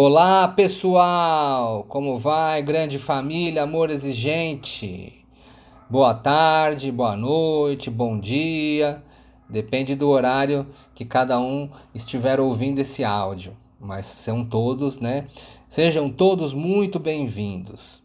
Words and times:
Olá 0.00 0.46
pessoal, 0.46 1.82
como 1.88 2.20
vai, 2.20 2.62
grande 2.62 3.00
família, 3.00 3.64
amor 3.64 3.90
exigente? 3.90 5.24
Boa 5.90 6.14
tarde, 6.14 6.92
boa 6.92 7.16
noite, 7.16 7.90
bom 7.90 8.16
dia, 8.16 9.02
depende 9.50 9.96
do 9.96 10.08
horário 10.08 10.68
que 10.94 11.04
cada 11.04 11.40
um 11.40 11.68
estiver 11.92 12.38
ouvindo 12.38 12.78
esse 12.78 13.02
áudio, 13.02 13.56
mas 13.80 14.06
são 14.06 14.44
todos, 14.44 15.00
né? 15.00 15.26
Sejam 15.68 16.08
todos 16.08 16.54
muito 16.54 17.00
bem-vindos. 17.00 18.00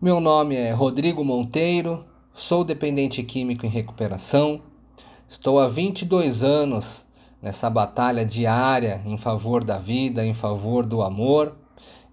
Meu 0.00 0.20
nome 0.20 0.54
é 0.54 0.70
Rodrigo 0.70 1.24
Monteiro, 1.24 2.04
sou 2.32 2.62
dependente 2.62 3.20
químico 3.24 3.66
em 3.66 3.68
recuperação, 3.68 4.60
estou 5.28 5.58
há 5.58 5.66
22 5.66 6.44
anos 6.44 7.04
nessa 7.46 7.70
batalha 7.70 8.26
diária 8.26 9.00
em 9.04 9.16
favor 9.16 9.62
da 9.62 9.78
vida, 9.78 10.26
em 10.26 10.34
favor 10.34 10.84
do 10.84 11.00
amor, 11.00 11.54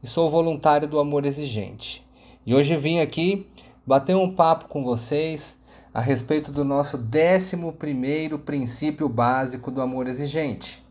e 0.04 0.06
sou 0.06 0.30
voluntário 0.30 0.88
do 0.88 1.00
Amor 1.00 1.26
Exigente. 1.26 2.08
E 2.46 2.54
hoje 2.54 2.76
vim 2.78 3.00
aqui 3.00 3.48
bater 3.84 4.16
um 4.16 4.32
papo 4.32 4.68
com 4.68 4.84
vocês 4.84 5.58
a 5.92 6.00
respeito 6.00 6.52
do 6.52 6.64
nosso 6.64 6.98
11 6.98 8.38
princípio 8.46 9.10
básico 9.10 9.72
do 9.72 9.82
amor 9.82 10.08
exigente, 10.08 10.86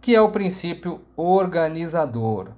que 0.00 0.14
é 0.14 0.20
o 0.20 0.30
princípio 0.30 1.00
organizador. 1.16 2.52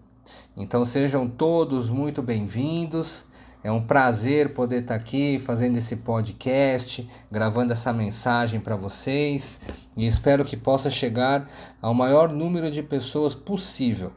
Então 0.55 0.85
sejam 0.85 1.27
todos 1.27 1.89
muito 1.89 2.21
bem-vindos. 2.21 3.25
É 3.65 3.71
um 3.71 3.81
prazer 3.81 4.55
poder 4.55 4.83
estar 4.83 4.97
aqui 4.97 5.39
fazendo 5.39 5.77
esse 5.77 5.97
podcast, 5.97 7.09
gravando 7.31 7.73
essa 7.73 7.93
mensagem 7.93 8.59
para 8.59 8.75
vocês 8.75 9.61
e 9.97 10.05
espero 10.05 10.45
que 10.45 10.57
possa 10.57 10.91
chegar 10.91 11.49
ao 11.81 11.95
maior 11.95 12.33
número 12.33 12.73
de 12.73 12.83
pessoas 12.83 13.37
possível, 13.37 14.13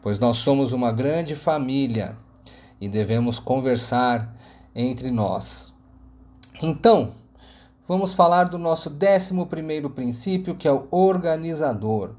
pois 0.00 0.20
nós 0.20 0.36
somos 0.36 0.72
uma 0.72 0.92
grande 0.92 1.34
família 1.34 2.16
e 2.80 2.88
devemos 2.88 3.40
conversar 3.40 4.32
entre 4.72 5.10
nós. 5.10 5.74
Então, 6.62 7.14
vamos 7.86 8.14
falar 8.14 8.44
do 8.44 8.58
nosso 8.58 8.90
11 8.90 9.44
primeiro 9.46 9.90
princípio, 9.90 10.54
que 10.54 10.68
é 10.68 10.72
o 10.72 10.86
organizador. 10.92 12.14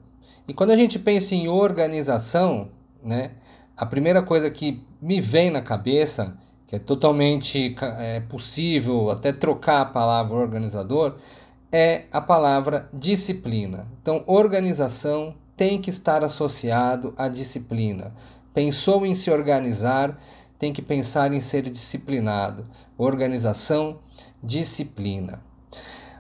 E 0.46 0.54
quando 0.54 0.72
a 0.72 0.76
gente 0.76 1.00
pensa 1.00 1.36
em 1.36 1.48
organização, 1.48 2.70
né, 3.02 3.32
a 3.78 3.86
primeira 3.86 4.22
coisa 4.22 4.52
que 4.52 4.86
me 5.02 5.22
vem 5.22 5.50
na 5.50 5.62
cabeça, 5.62 6.38
que 6.70 6.76
é 6.76 6.80
totalmente 6.80 7.76
é, 7.82 8.20
possível 8.20 9.10
até 9.10 9.34
trocar 9.34 9.82
a 9.82 9.86
palavra 9.86 10.38
organizador, 10.38 11.16
é 11.72 12.04
a 12.12 12.22
palavra 12.22 12.88
disciplina. 12.94 13.88
Então, 14.00 14.24
organização 14.28 15.34
tem 15.58 15.82
que 15.82 15.90
estar 15.90 16.24
associado 16.24 17.12
à 17.18 17.28
disciplina. 17.28 18.14
Pensou 18.54 19.04
em 19.04 19.16
se 19.16 19.32
organizar, 19.32 20.16
tem 20.60 20.72
que 20.72 20.84
pensar 20.84 21.34
em 21.34 21.40
ser 21.40 21.64
disciplinado. 21.64 22.68
Organização, 22.96 23.98
disciplina. 24.44 25.42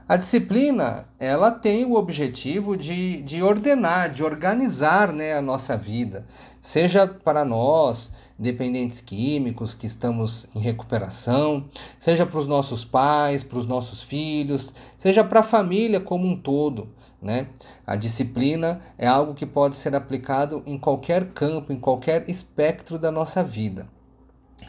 A 0.09 0.17
disciplina, 0.17 1.05
ela 1.19 1.51
tem 1.51 1.85
o 1.85 1.93
objetivo 1.93 2.75
de, 2.75 3.21
de 3.21 3.43
ordenar, 3.43 4.11
de 4.11 4.23
organizar 4.23 5.13
né, 5.13 5.37
a 5.37 5.41
nossa 5.41 5.77
vida, 5.77 6.25
seja 6.59 7.05
para 7.05 7.45
nós, 7.45 8.11
dependentes 8.35 9.01
químicos 9.01 9.75
que 9.75 9.85
estamos 9.85 10.47
em 10.55 10.59
recuperação, 10.59 11.69
seja 11.99 12.25
para 12.25 12.39
os 12.39 12.47
nossos 12.47 12.83
pais, 12.83 13.43
para 13.43 13.59
os 13.59 13.67
nossos 13.67 14.01
filhos, 14.01 14.73
seja 14.97 15.23
para 15.23 15.41
a 15.41 15.43
família 15.43 15.99
como 15.99 16.25
um 16.25 16.35
todo. 16.35 16.89
Né? 17.21 17.45
A 17.85 17.95
disciplina 17.95 18.81
é 18.97 19.05
algo 19.05 19.35
que 19.35 19.45
pode 19.45 19.75
ser 19.75 19.93
aplicado 19.93 20.63
em 20.65 20.79
qualquer 20.79 21.33
campo, 21.33 21.71
em 21.71 21.79
qualquer 21.79 22.27
espectro 22.27 22.97
da 22.97 23.11
nossa 23.11 23.43
vida. 23.43 23.87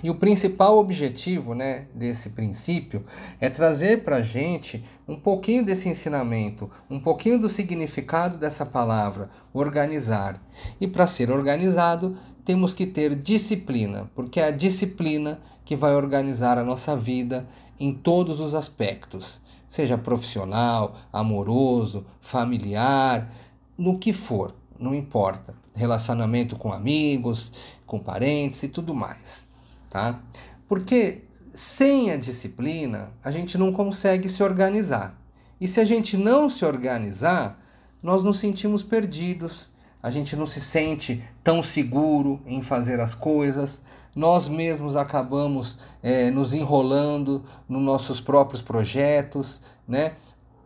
E 0.03 0.09
o 0.09 0.15
principal 0.15 0.79
objetivo 0.79 1.55
né, 1.55 1.87
desse 1.95 2.31
princípio 2.31 3.05
é 3.39 3.51
trazer 3.51 4.03
para 4.03 4.17
a 4.17 4.23
gente 4.23 4.83
um 5.07 5.17
pouquinho 5.17 5.65
desse 5.65 5.89
ensinamento, 5.89 6.71
um 6.89 6.99
pouquinho 6.99 7.39
do 7.39 7.49
significado 7.49 8.39
dessa 8.39 8.65
palavra, 8.65 9.29
organizar. 9.53 10.43
E 10.81 10.89
para 10.89 11.07
ser 11.07 11.31
organizado, 11.31 12.17
temos 12.45 12.73
que 12.73 12.87
ter 12.87 13.15
disciplina, 13.15 14.11
porque 14.15 14.41
é 14.41 14.45
a 14.45 14.51
disciplina 14.51 15.41
que 15.65 15.77
vai 15.77 15.95
organizar 15.95 16.57
a 16.57 16.65
nossa 16.65 16.97
vida 16.97 17.47
em 17.79 17.93
todos 17.93 18.41
os 18.41 18.55
aspectos, 18.55 19.41
seja 19.69 19.99
profissional, 19.99 20.97
amoroso, 21.13 22.07
familiar, 22.21 23.31
no 23.77 23.99
que 23.99 24.13
for, 24.13 24.55
não 24.79 24.95
importa. 24.95 25.55
Relacionamento 25.75 26.57
com 26.57 26.73
amigos, 26.73 27.53
com 27.87 27.99
parentes 27.99 28.63
e 28.63 28.69
tudo 28.69 28.95
mais 28.95 29.50
tá? 29.91 30.21
Porque 30.67 31.25
sem 31.53 32.13
a 32.13 32.17
disciplina, 32.17 33.11
a 33.23 33.31
gente 33.31 33.59
não 33.59 33.73
consegue 33.73 34.29
se 34.29 34.43
organizar. 34.43 35.21
E 35.61 35.69
se 35.69 35.81
a 35.81 35.85
gente 35.85 36.17
não 36.17 36.49
se 36.49 36.65
organizar, 36.65 37.61
nós 38.03 38.23
nos 38.23 38.39
sentimos 38.39 38.83
perdidos, 38.83 39.69
a 40.03 40.09
gente 40.09 40.35
não 40.37 40.47
se 40.47 40.61
sente 40.61 41.23
tão 41.45 41.63
seguro 41.63 42.41
em 42.47 42.63
fazer 42.63 43.01
as 43.01 43.15
coisas, 43.15 43.83
nós 44.15 44.49
mesmos 44.49 44.97
acabamos 44.97 45.79
é, 46.03 46.31
nos 46.31 46.55
enrolando 46.55 47.45
nos 47.69 47.83
nossos 47.83 48.21
próprios 48.21 48.63
projetos, 48.63 49.61
né? 49.87 50.15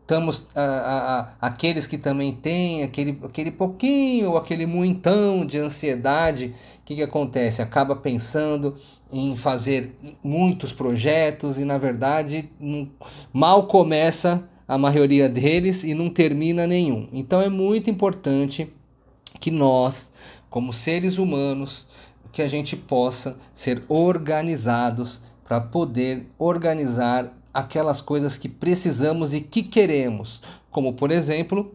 Estamos 0.00 0.46
a, 0.54 0.60
a, 0.60 1.20
a, 1.20 1.34
aqueles 1.40 1.86
que 1.86 1.96
também 1.96 2.36
têm 2.36 2.82
aquele, 2.82 3.18
aquele 3.24 3.50
pouquinho, 3.50 4.36
aquele 4.36 4.66
muitão 4.66 5.46
de 5.46 5.58
ansiedade, 5.58 6.54
o 6.84 6.86
que, 6.86 6.96
que 6.96 7.02
acontece? 7.02 7.62
Acaba 7.62 7.96
pensando 7.96 8.76
em 9.10 9.34
fazer 9.34 9.96
muitos 10.22 10.70
projetos 10.70 11.58
e, 11.58 11.64
na 11.64 11.78
verdade, 11.78 12.50
mal 13.32 13.66
começa 13.66 14.46
a 14.68 14.76
maioria 14.76 15.26
deles 15.26 15.82
e 15.82 15.94
não 15.94 16.10
termina 16.10 16.66
nenhum. 16.66 17.08
Então 17.10 17.40
é 17.40 17.48
muito 17.48 17.88
importante 17.88 18.70
que 19.40 19.50
nós, 19.50 20.12
como 20.50 20.74
seres 20.74 21.16
humanos, 21.16 21.88
que 22.30 22.42
a 22.42 22.48
gente 22.48 22.76
possa 22.76 23.38
ser 23.54 23.82
organizados 23.88 25.22
para 25.42 25.62
poder 25.62 26.28
organizar 26.38 27.32
aquelas 27.54 28.02
coisas 28.02 28.36
que 28.36 28.48
precisamos 28.48 29.32
e 29.32 29.40
que 29.40 29.62
queremos, 29.62 30.42
como 30.70 30.92
por 30.92 31.10
exemplo 31.10 31.74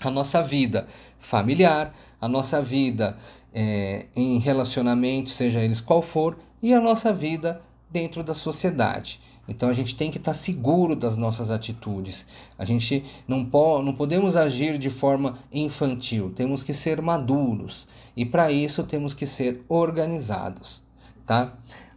a 0.00 0.10
nossa 0.10 0.42
vida 0.42 0.86
familiar, 1.18 1.94
a 2.20 2.28
nossa 2.28 2.60
vida 2.60 3.16
é, 3.54 4.06
em 4.16 4.38
relacionamento, 4.38 5.30
seja 5.30 5.60
eles 5.60 5.80
qual 5.80 6.02
for, 6.02 6.36
e 6.60 6.74
a 6.74 6.80
nossa 6.80 7.12
vida 7.12 7.62
dentro 7.90 8.24
da 8.24 8.34
sociedade. 8.34 9.20
Então 9.46 9.68
a 9.68 9.72
gente 9.72 9.94
tem 9.94 10.10
que 10.10 10.18
estar 10.18 10.34
seguro 10.34 10.96
das 10.96 11.16
nossas 11.16 11.50
atitudes. 11.50 12.26
A 12.58 12.64
gente 12.64 13.04
não, 13.28 13.44
po 13.44 13.82
não 13.82 13.92
podemos 13.94 14.36
agir 14.36 14.78
de 14.78 14.90
forma 14.90 15.38
infantil, 15.52 16.32
temos 16.34 16.62
que 16.62 16.74
ser 16.74 17.00
maduros 17.00 17.86
e 18.16 18.24
para 18.24 18.50
isso 18.50 18.82
temos 18.82 19.14
que 19.14 19.26
ser 19.26 19.62
organizados, 19.68 20.82
tá? 21.26 21.56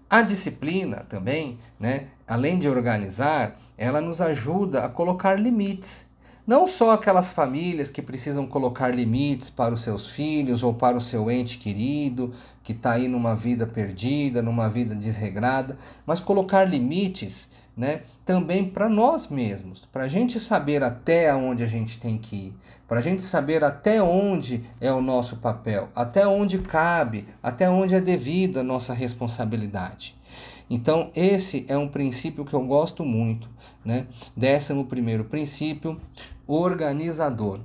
A 0.10 0.22
disciplina 0.22 1.06
também, 1.10 1.58
né, 1.80 2.08
além 2.26 2.58
de 2.58 2.68
organizar, 2.68 3.60
ela 3.78 4.00
nos 4.00 4.22
ajuda 4.22 4.86
a 4.86 4.90
colocar 4.90 5.38
limites. 5.40 6.07
Não 6.48 6.66
só 6.66 6.92
aquelas 6.92 7.30
famílias 7.30 7.92
que 7.92 8.02
precisam 8.02 8.48
colocar 8.48 8.88
limites 8.88 9.50
para 9.50 9.74
os 9.74 9.82
seus 9.82 10.08
filhos 10.08 10.64
ou 10.64 10.74
para 10.74 10.96
o 10.96 11.02
seu 11.02 11.30
ente 11.30 11.58
querido, 11.58 12.34
que 12.64 12.72
está 12.72 12.94
aí 12.94 13.10
numa 13.10 13.36
vida 13.36 13.68
perdida, 13.68 14.42
numa 14.42 14.70
vida 14.70 14.96
desregrada, 14.96 15.78
mas 16.06 16.22
colocar 16.22 16.64
limites 16.64 17.50
né, 17.76 18.04
também 18.26 18.70
para 18.70 18.88
nós 18.88 19.28
mesmos, 19.28 19.86
para 19.92 20.06
a 20.06 20.08
gente 20.08 20.40
saber 20.40 20.82
até 20.82 21.36
onde 21.36 21.64
a 21.64 21.68
gente 21.68 22.00
tem 22.00 22.18
que 22.18 22.36
ir, 22.36 22.54
para 22.88 23.00
a 23.00 23.04
gente 23.04 23.24
saber 23.24 23.62
até 23.62 24.02
onde 24.02 24.64
é 24.80 24.90
o 24.90 25.02
nosso 25.02 25.36
papel, 25.36 25.90
até 25.94 26.26
onde 26.26 26.60
cabe, 26.60 27.28
até 27.44 27.70
onde 27.70 27.94
é 27.94 28.00
devida 28.00 28.62
a 28.62 28.64
nossa 28.64 28.94
responsabilidade. 28.94 30.16
Então, 30.70 31.12
esse 31.16 31.66
é 31.68 31.78
um 31.78 31.88
princípio 31.88 32.44
que 32.44 32.54
eu 32.54 32.62
gosto 32.62 33.06
muito, 33.06 33.50
né? 33.86 34.08
Décimo 34.36 34.86
primeiro 34.86 35.24
princípio, 35.24 36.00
organizador. 36.48 37.60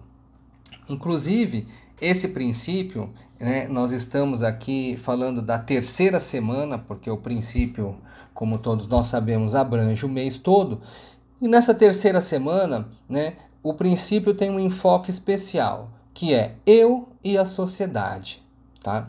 Inclusive, 0.88 1.68
esse 2.00 2.28
princípio, 2.28 3.10
né, 3.38 3.68
nós 3.68 3.92
estamos 3.92 4.42
aqui 4.42 4.96
falando 4.96 5.40
da 5.40 5.58
terceira 5.58 6.18
semana, 6.18 6.78
porque 6.78 7.10
o 7.10 7.16
princípio, 7.16 7.96
como 8.34 8.58
todos 8.58 8.88
nós 8.88 9.06
sabemos, 9.06 9.54
abrange 9.54 10.04
o 10.04 10.08
mês 10.08 10.36
todo. 10.36 10.80
E 11.40 11.46
nessa 11.46 11.72
terceira 11.72 12.20
semana, 12.20 12.88
né, 13.08 13.36
o 13.62 13.72
princípio 13.74 14.34
tem 14.34 14.50
um 14.50 14.58
enfoque 14.58 15.10
especial, 15.10 15.90
que 16.12 16.34
é 16.34 16.56
eu 16.66 17.08
e 17.22 17.38
a 17.38 17.44
sociedade, 17.44 18.42
tá? 18.82 19.08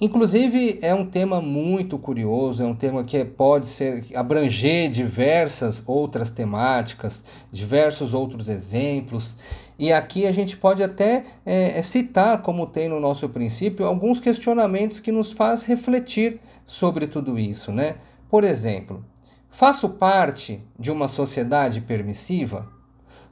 Inclusive 0.00 0.78
é 0.80 0.94
um 0.94 1.04
tema 1.04 1.42
muito 1.42 1.98
curioso, 1.98 2.62
é 2.62 2.66
um 2.66 2.74
tema 2.74 3.04
que 3.04 3.22
pode 3.22 3.66
ser 3.66 4.02
abranger 4.14 4.88
diversas 4.88 5.82
outras 5.86 6.30
temáticas, 6.30 7.22
diversos 7.52 8.14
outros 8.14 8.48
exemplos. 8.48 9.36
E 9.78 9.92
aqui 9.92 10.26
a 10.26 10.32
gente 10.32 10.56
pode 10.56 10.82
até 10.82 11.26
é, 11.44 11.78
é 11.78 11.82
citar, 11.82 12.40
como 12.40 12.66
tem 12.66 12.88
no 12.88 12.98
nosso 12.98 13.28
princípio, 13.28 13.84
alguns 13.84 14.18
questionamentos 14.18 15.00
que 15.00 15.12
nos 15.12 15.32
faz 15.32 15.64
refletir 15.64 16.40
sobre 16.64 17.06
tudo 17.06 17.38
isso, 17.38 17.70
né? 17.70 17.96
Por 18.30 18.42
exemplo, 18.42 19.04
faço 19.50 19.86
parte 19.86 20.62
de 20.78 20.90
uma 20.90 21.08
sociedade 21.08 21.82
permissiva? 21.82 22.66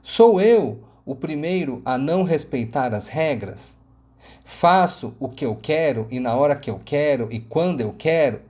Sou 0.03 0.39
eu 0.39 0.83
o 1.03 1.15
primeiro 1.15 1.81
a 1.83 1.97
não 1.97 2.21
respeitar 2.21 2.93
as 2.93 3.07
regras? 3.07 3.78
Faço 4.51 5.13
o 5.19 5.29
que 5.29 5.45
eu 5.45 5.55
quero 5.55 6.07
e 6.09 6.19
na 6.19 6.35
hora 6.35 6.55
que 6.55 6.71
eu 6.71 6.81
quero 6.83 7.29
e 7.31 7.39
quando 7.39 7.81
eu 7.81 7.93
quero? 7.95 8.41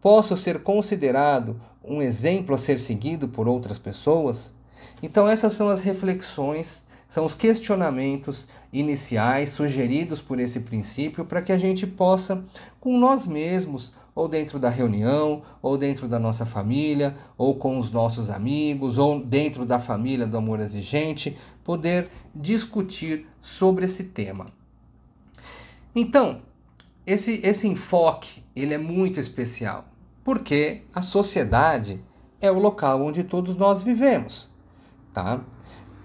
Posso 0.00 0.34
ser 0.34 0.62
considerado 0.62 1.60
um 1.84 2.00
exemplo 2.00 2.54
a 2.54 2.58
ser 2.58 2.78
seguido 2.78 3.28
por 3.28 3.46
outras 3.46 3.78
pessoas? 3.78 4.52
Então, 5.02 5.28
essas 5.28 5.52
são 5.52 5.68
as 5.68 5.82
reflexões, 5.82 6.86
são 7.06 7.26
os 7.26 7.34
questionamentos 7.34 8.48
iniciais 8.72 9.50
sugeridos 9.50 10.22
por 10.22 10.40
esse 10.40 10.58
princípio 10.58 11.24
para 11.26 11.42
que 11.42 11.52
a 11.52 11.58
gente 11.58 11.86
possa, 11.86 12.42
com 12.80 12.98
nós 12.98 13.26
mesmos, 13.26 13.92
ou 14.14 14.26
dentro 14.26 14.58
da 14.58 14.70
reunião, 14.70 15.42
ou 15.60 15.76
dentro 15.76 16.08
da 16.08 16.18
nossa 16.18 16.46
família, 16.46 17.14
ou 17.36 17.54
com 17.54 17.78
os 17.78 17.90
nossos 17.92 18.30
amigos, 18.30 18.96
ou 18.96 19.22
dentro 19.22 19.66
da 19.66 19.78
família 19.78 20.26
do 20.26 20.38
amor 20.38 20.60
exigente, 20.60 21.36
poder 21.62 22.08
discutir 22.34 23.28
sobre 23.38 23.84
esse 23.84 24.04
tema. 24.04 24.59
Então, 25.94 26.42
esse, 27.06 27.40
esse 27.44 27.66
enfoque 27.66 28.44
ele 28.54 28.74
é 28.74 28.78
muito 28.78 29.18
especial, 29.18 29.86
porque 30.22 30.82
a 30.94 31.02
sociedade 31.02 32.02
é 32.40 32.50
o 32.50 32.58
local 32.58 33.02
onde 33.02 33.24
todos 33.24 33.56
nós 33.56 33.82
vivemos, 33.82 34.50
tá? 35.12 35.40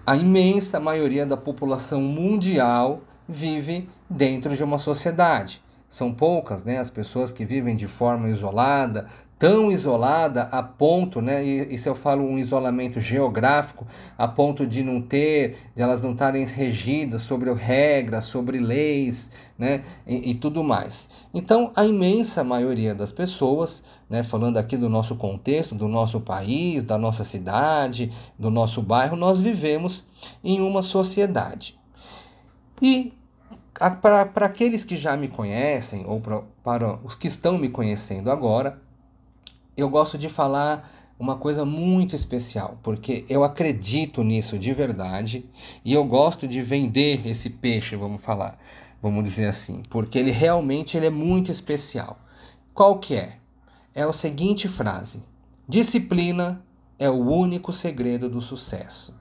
A 0.05 0.15
imensa 0.15 0.79
maioria 0.79 1.25
da 1.25 1.37
população 1.37 2.01
mundial 2.01 3.01
vive 3.27 3.89
dentro 4.09 4.55
de 4.55 4.63
uma 4.63 4.77
sociedade. 4.77 5.63
São 5.87 6.13
poucas, 6.13 6.63
né, 6.63 6.77
as 6.77 6.89
pessoas 6.89 7.31
que 7.31 7.45
vivem 7.45 7.75
de 7.75 7.87
forma 7.87 8.29
isolada, 8.29 9.07
tão 9.37 9.69
isolada 9.69 10.43
a 10.43 10.63
ponto, 10.63 11.21
né, 11.21 11.45
e, 11.45 11.73
e 11.73 11.77
se 11.77 11.89
eu 11.89 11.95
falo 11.95 12.23
um 12.23 12.39
isolamento 12.39 13.01
geográfico, 13.01 13.85
a 14.17 14.27
ponto 14.27 14.65
de 14.65 14.81
não 14.81 15.01
ter, 15.01 15.57
de 15.75 15.81
elas 15.81 16.01
não 16.01 16.13
estarem 16.13 16.45
regidas 16.45 17.21
sobre 17.21 17.51
regras, 17.53 18.25
sobre 18.25 18.59
leis, 18.59 19.29
né, 19.57 19.83
e, 20.07 20.31
e 20.31 20.35
tudo 20.35 20.63
mais. 20.63 21.09
Então, 21.33 21.71
a 21.75 21.85
imensa 21.85 22.43
maioria 22.43 22.95
das 22.95 23.11
pessoas, 23.11 23.83
né, 24.09 24.23
falando 24.23 24.57
aqui 24.57 24.77
do 24.77 24.89
nosso 24.89 25.15
contexto, 25.15 25.75
do 25.75 25.87
nosso 25.87 26.21
país, 26.21 26.81
da 26.83 26.97
nossa 26.97 27.25
cidade, 27.25 28.13
do 28.39 28.49
nosso 28.49 28.81
bairro, 28.81 29.17
nós 29.17 29.39
vivemos 29.39 30.05
em 30.43 30.61
uma 30.61 30.81
sociedade. 30.81 31.77
E 32.81 33.13
para 34.01 34.45
aqueles 34.45 34.85
que 34.85 34.95
já 34.95 35.17
me 35.17 35.27
conhecem, 35.27 36.05
ou 36.05 36.21
pra, 36.21 36.41
para 36.63 36.99
os 37.03 37.15
que 37.15 37.27
estão 37.27 37.57
me 37.57 37.67
conhecendo 37.67 38.31
agora, 38.31 38.81
eu 39.75 39.89
gosto 39.89 40.17
de 40.17 40.29
falar 40.29 40.91
uma 41.17 41.37
coisa 41.37 41.63
muito 41.63 42.15
especial, 42.15 42.77
porque 42.83 43.25
eu 43.29 43.43
acredito 43.43 44.23
nisso 44.23 44.59
de 44.59 44.73
verdade 44.73 45.45
e 45.83 45.93
eu 45.93 46.03
gosto 46.03 46.47
de 46.47 46.61
vender 46.61 47.25
esse 47.25 47.49
peixe, 47.49 47.95
vamos 47.95 48.23
falar, 48.23 48.59
vamos 49.01 49.23
dizer 49.23 49.47
assim, 49.47 49.81
porque 49.89 50.19
ele 50.19 50.31
realmente 50.31 50.97
ele 50.97 51.05
é 51.05 51.09
muito 51.09 51.51
especial. 51.51 52.19
Qual 52.73 52.99
que 52.99 53.15
é? 53.15 53.37
É 53.93 54.03
a 54.03 54.11
seguinte 54.11 54.67
frase: 54.67 55.23
disciplina 55.67 56.61
é 56.99 57.09
o 57.09 57.25
único 57.25 57.71
segredo 57.71 58.29
do 58.29 58.41
sucesso. 58.41 59.13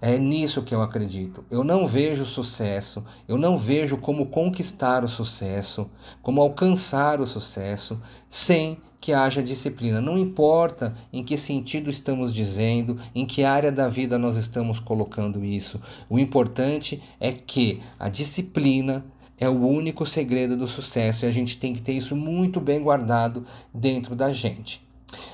É 0.00 0.18
nisso 0.18 0.62
que 0.62 0.74
eu 0.74 0.80
acredito. 0.80 1.44
Eu 1.50 1.62
não 1.62 1.86
vejo 1.86 2.24
sucesso, 2.24 3.04
eu 3.28 3.36
não 3.36 3.58
vejo 3.58 3.98
como 3.98 4.26
conquistar 4.26 5.04
o 5.04 5.08
sucesso, 5.08 5.90
como 6.22 6.40
alcançar 6.40 7.20
o 7.20 7.26
sucesso 7.26 8.00
sem 8.28 8.78
que 8.98 9.12
haja 9.12 9.42
disciplina. 9.42 10.00
Não 10.00 10.16
importa 10.16 10.96
em 11.12 11.22
que 11.22 11.36
sentido 11.36 11.90
estamos 11.90 12.32
dizendo, 12.32 12.98
em 13.14 13.26
que 13.26 13.44
área 13.44 13.70
da 13.70 13.88
vida 13.88 14.18
nós 14.18 14.36
estamos 14.36 14.80
colocando 14.80 15.44
isso. 15.44 15.80
O 16.08 16.18
importante 16.18 17.02
é 17.18 17.32
que 17.32 17.80
a 17.98 18.08
disciplina 18.08 19.04
é 19.38 19.48
o 19.48 19.66
único 19.66 20.04
segredo 20.06 20.56
do 20.56 20.66
sucesso 20.66 21.24
e 21.24 21.28
a 21.28 21.30
gente 21.30 21.58
tem 21.58 21.74
que 21.74 21.82
ter 21.82 21.92
isso 21.92 22.14
muito 22.14 22.60
bem 22.60 22.82
guardado 22.82 23.46
dentro 23.72 24.14
da 24.14 24.30
gente. 24.30 24.89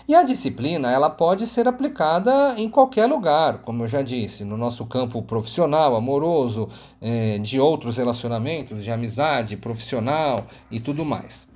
E 0.08 0.14
a 0.14 0.22
disciplina, 0.22 0.90
ela 0.90 1.10
pode 1.10 1.46
ser 1.46 1.66
aplicada 1.66 2.54
em 2.56 2.68
qualquer 2.68 3.06
lugar, 3.06 3.58
como 3.58 3.82
eu 3.82 3.88
já 3.88 4.02
disse, 4.02 4.44
no 4.44 4.56
nosso 4.56 4.86
campo 4.86 5.20
profissional, 5.22 5.96
amoroso, 5.96 6.68
é, 7.00 7.38
de 7.38 7.60
outros 7.60 7.96
relacionamentos, 7.96 8.84
de 8.84 8.90
amizade, 8.90 9.56
profissional 9.56 10.46
e 10.70 10.78
tudo 10.80 11.04
mais. 11.04 11.46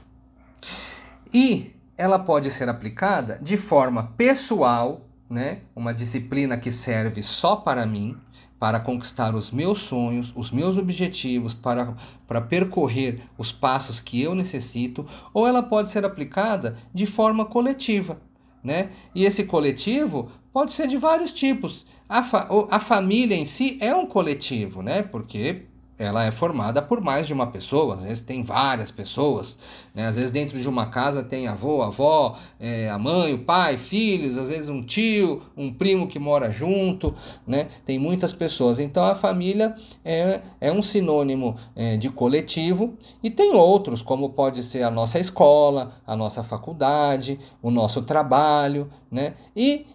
E 1.32 1.72
ela 1.96 2.18
pode 2.18 2.50
ser 2.50 2.68
aplicada 2.68 3.38
de 3.40 3.56
forma 3.56 4.12
pessoal, 4.16 5.02
né? 5.28 5.60
Uma 5.76 5.94
disciplina 5.94 6.56
que 6.56 6.72
serve 6.72 7.22
só 7.22 7.56
para 7.56 7.86
mim, 7.86 8.16
para 8.60 8.78
conquistar 8.78 9.34
os 9.34 9.50
meus 9.50 9.78
sonhos, 9.78 10.34
os 10.36 10.50
meus 10.50 10.76
objetivos, 10.76 11.54
para, 11.54 11.96
para 12.28 12.42
percorrer 12.42 13.22
os 13.38 13.50
passos 13.50 14.00
que 14.00 14.20
eu 14.20 14.34
necessito, 14.34 15.06
ou 15.32 15.48
ela 15.48 15.62
pode 15.62 15.90
ser 15.90 16.04
aplicada 16.04 16.76
de 16.92 17.06
forma 17.06 17.46
coletiva, 17.46 18.20
né? 18.62 18.92
E 19.14 19.24
esse 19.24 19.44
coletivo 19.44 20.30
pode 20.52 20.74
ser 20.74 20.86
de 20.88 20.98
vários 20.98 21.32
tipos. 21.32 21.86
A, 22.06 22.22
fa 22.22 22.48
a 22.70 22.78
família 22.78 23.34
em 23.34 23.46
si 23.46 23.78
é 23.80 23.94
um 23.94 24.04
coletivo, 24.04 24.82
né? 24.82 25.02
Porque 25.02 25.66
ela 26.00 26.24
é 26.24 26.30
formada 26.30 26.80
por 26.80 27.00
mais 27.02 27.26
de 27.26 27.34
uma 27.34 27.46
pessoa, 27.48 27.94
às 27.94 28.04
vezes 28.04 28.22
tem 28.22 28.42
várias 28.42 28.90
pessoas, 28.90 29.58
né? 29.94 30.06
às 30.06 30.16
vezes 30.16 30.30
dentro 30.30 30.58
de 30.58 30.66
uma 30.66 30.86
casa 30.86 31.22
tem 31.22 31.46
avô, 31.46 31.82
avó, 31.82 32.38
é, 32.58 32.88
a 32.88 32.98
mãe, 32.98 33.34
o 33.34 33.44
pai, 33.44 33.76
filhos, 33.76 34.38
às 34.38 34.48
vezes 34.48 34.70
um 34.70 34.82
tio, 34.82 35.42
um 35.54 35.70
primo 35.72 36.08
que 36.08 36.18
mora 36.18 36.50
junto, 36.50 37.14
né? 37.46 37.68
tem 37.84 37.98
muitas 37.98 38.32
pessoas. 38.32 38.80
Então 38.80 39.04
a 39.04 39.14
família 39.14 39.76
é, 40.02 40.40
é 40.58 40.72
um 40.72 40.82
sinônimo 40.82 41.56
é, 41.76 41.98
de 41.98 42.08
coletivo 42.08 42.94
e 43.22 43.30
tem 43.30 43.52
outros, 43.52 44.00
como 44.00 44.30
pode 44.30 44.62
ser 44.62 44.82
a 44.82 44.90
nossa 44.90 45.18
escola, 45.18 45.92
a 46.06 46.16
nossa 46.16 46.42
faculdade, 46.42 47.38
o 47.60 47.70
nosso 47.70 48.00
trabalho, 48.00 48.90
né? 49.10 49.34
e 49.54 49.86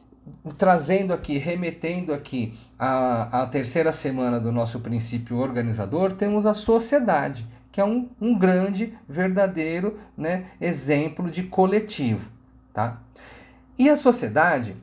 trazendo 0.58 1.14
aqui, 1.14 1.38
remetendo 1.38 2.14
aqui 2.14 2.54
a, 2.78 3.44
a 3.44 3.48
terceira 3.48 3.92
semana 3.92 4.40
do 4.40 4.52
nosso 4.52 4.80
princípio 4.80 5.38
organizador, 5.38 6.14
temos 6.14 6.46
a 6.46 6.54
sociedade, 6.54 7.48
que 7.72 7.80
é 7.80 7.86
um, 7.86 8.10
um 8.20 8.38
grande, 8.38 8.98
verdadeiro 9.08 10.00
né, 10.18 10.46
exemplo 10.60 11.30
de 11.30 11.44
coletivo. 11.44 12.30
Tá? 12.74 13.02
E 13.78 13.90
a 13.90 13.96
sociedade, 13.96 14.76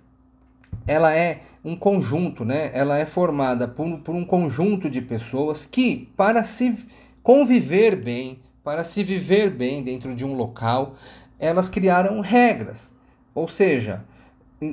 ela 0.87 1.15
é 1.15 1.41
um 1.65 1.77
conjunto, 1.77 2.45
né? 2.45 2.71
ela 2.75 2.99
é 2.99 3.07
formada 3.07 3.69
por, 3.69 3.99
por 3.99 4.15
um 4.15 4.25
conjunto 4.25 4.91
de 4.91 5.01
pessoas 5.01 5.65
que, 5.65 6.11
para 6.17 6.43
se 6.43 6.87
conviver 7.23 7.97
bem, 7.97 8.41
para 8.65 8.85
se 8.85 9.03
viver 9.03 9.51
bem 9.51 9.83
dentro 9.83 10.15
de 10.15 10.25
um 10.25 10.35
local, 10.35 10.97
elas 11.39 11.69
criaram 11.69 12.21
regras. 12.21 12.95
Ou 13.35 13.49
seja, 13.49 14.05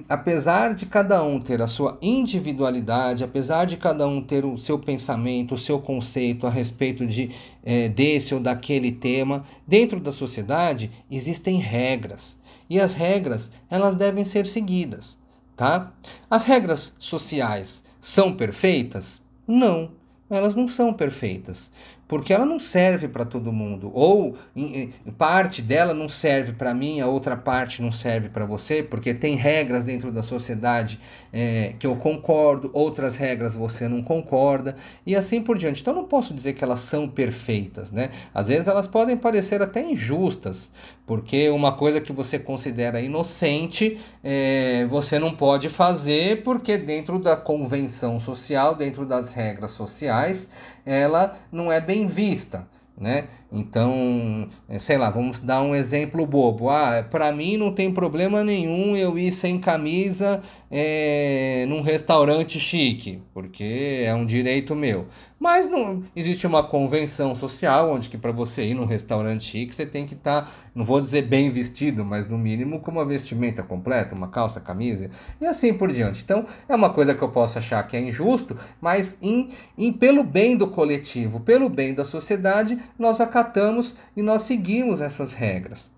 apesar 0.08 0.74
de 0.74 0.86
cada 0.86 1.24
um 1.24 1.40
ter 1.40 1.62
a 1.62 1.68
sua 1.68 1.98
individualidade, 2.02 3.24
apesar 3.24 3.66
de 3.66 3.78
cada 3.78 4.08
um 4.08 4.22
ter 4.22 4.46
o 4.46 4.58
seu 4.58 4.78
pensamento, 4.78 5.56
o 5.56 5.58
seu 5.58 5.80
conceito 5.80 6.46
a 6.46 6.50
respeito 6.50 7.06
de 7.06 7.32
é, 7.64 7.90
desse 7.90 8.34
ou 8.34 8.40
daquele 8.40 8.92
tema, 8.92 9.44
dentro 9.68 10.00
da 10.00 10.12
sociedade 10.12 10.92
existem 11.10 11.58
regras 11.58 12.38
e 12.70 12.80
as 12.80 12.94
regras 12.94 13.52
elas 13.70 13.96
devem 13.96 14.24
ser 14.24 14.46
seguidas, 14.46 15.18
tá? 15.56 15.92
As 16.30 16.46
regras 16.46 16.94
sociais 17.00 17.84
são 18.00 18.36
perfeitas? 18.36 19.22
Não, 19.48 19.92
elas 20.30 20.56
não 20.56 20.68
são 20.68 20.94
perfeitas 20.94 21.72
porque 22.10 22.34
ela 22.34 22.44
não 22.44 22.58
serve 22.58 23.08
para 23.08 23.24
todo 23.24 23.54
mundo. 23.54 23.92
Ou 23.94 24.36
em, 24.56 24.92
em, 25.06 25.12
parte 25.12 25.62
dela 25.62 25.94
não 25.94 26.10
serve 26.10 26.54
para 26.54 26.74
mim, 26.74 27.00
a 27.00 27.06
outra 27.06 27.38
parte 27.38 27.84
não 27.84 27.92
serve 27.92 28.30
para 28.30 28.48
você, 28.48 28.82
porque 28.82 29.14
tem 29.14 29.36
regras 29.36 29.84
dentro 29.84 30.12
da 30.12 30.24
sociedade 30.24 31.00
é, 31.32 31.76
que 31.78 31.86
eu 31.86 31.96
concordo, 31.96 32.72
outras 32.74 33.16
regras 33.16 33.54
você 33.54 33.88
não 33.88 34.02
concorda, 34.02 34.76
e 35.06 35.16
assim 35.16 35.40
por 35.40 35.56
diante. 35.56 35.82
Então 35.82 35.94
não 35.94 36.06
posso 36.06 36.34
dizer 36.34 36.54
que 36.54 36.64
elas 36.64 36.80
são 36.80 37.08
perfeitas, 37.08 37.92
né? 37.92 38.10
Às 38.34 38.48
vezes 38.48 38.68
elas 38.68 38.88
podem 38.88 39.16
parecer 39.16 39.62
até 39.62 39.84
injustas, 39.84 40.72
porque 41.06 41.48
uma 41.50 41.74
coisa 41.74 42.02
que 42.02 42.12
você 42.12 42.40
considera 42.40 43.00
inocente, 43.00 44.00
é, 44.24 44.88
você 44.90 45.20
não 45.20 45.36
pode 45.36 45.70
fazer, 45.70 46.42
porque 46.42 46.76
dentro 46.76 47.20
da 47.20 47.38
convenção 47.38 48.20
social, 48.20 48.74
dentro 48.74 49.06
das 49.06 49.36
regras 49.36 49.72
sociais, 49.72 50.50
ela 50.86 51.38
não 51.52 51.72
é 51.72 51.80
bem 51.80 51.99
vista. 52.08 52.68
Né? 52.98 53.30
Então, 53.52 54.48
é, 54.68 54.78
sei 54.78 54.98
lá, 54.98 55.10
vamos 55.10 55.40
dar 55.40 55.62
um 55.62 55.74
exemplo 55.74 56.26
bobo. 56.26 56.70
Ah, 56.70 57.04
para 57.10 57.32
mim 57.32 57.58
não 57.58 57.74
tem 57.74 57.92
problema 57.92 58.44
nenhum 58.44 58.96
eu 58.96 59.18
ir 59.18 59.32
sem 59.32 59.60
camisa 59.60 60.42
é, 60.70 61.66
num 61.68 61.82
restaurante 61.82 62.60
chique, 62.60 63.22
porque 63.34 64.04
é 64.06 64.14
um 64.14 64.26
direito 64.26 64.76
meu. 64.76 65.08
Mas 65.40 65.66
não 65.66 66.04
existe 66.14 66.46
uma 66.46 66.62
convenção 66.62 67.34
social 67.34 67.92
onde 67.92 68.10
que 68.10 68.18
para 68.18 68.32
você 68.32 68.66
ir 68.66 68.74
num 68.74 68.86
restaurante 68.86 69.46
chique 69.46 69.74
você 69.74 69.86
tem 69.86 70.06
que 70.06 70.14
estar, 70.14 70.42
tá, 70.44 70.52
não 70.76 70.84
vou 70.84 71.00
dizer 71.00 71.28
bem 71.28 71.50
vestido, 71.50 72.04
mas 72.04 72.28
no 72.28 72.38
mínimo 72.38 72.82
com 72.82 72.92
uma 72.92 73.06
vestimenta 73.06 73.64
completa, 73.64 74.14
uma 74.14 74.28
calça, 74.28 74.60
camisa 74.60 75.10
e 75.40 75.46
assim 75.46 75.74
por 75.74 75.92
diante. 75.94 76.22
Então 76.24 76.46
é 76.68 76.76
uma 76.76 76.90
coisa 76.90 77.16
que 77.16 77.22
eu 77.22 77.30
posso 77.30 77.58
achar 77.58 77.82
que 77.88 77.96
é 77.96 78.02
injusto, 78.02 78.58
mas 78.82 79.18
em, 79.22 79.48
em 79.78 79.94
pelo 79.94 80.24
bem 80.26 80.58
do 80.58 80.68
coletivo, 80.68 81.40
pelo 81.40 81.70
bem 81.70 81.94
da 81.94 82.04
sociedade, 82.04 82.78
nós 82.98 83.22
acatamos 83.40 83.96
e 84.16 84.22
nós 84.22 84.44
seguimos 84.44 85.02
essas 85.02 85.34
regras. 85.34 85.92